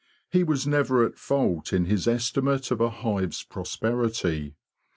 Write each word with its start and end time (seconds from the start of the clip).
He 0.31 0.43
was 0.43 0.65
never 0.65 1.05
at 1.05 1.19
fault 1.19 1.71
in 1.71 1.85
his 1.85 2.07
estimate 2.07 2.71
of 2.71 2.81
a 2.81 2.89
hive's 2.89 3.43
prosperity. 3.43 4.55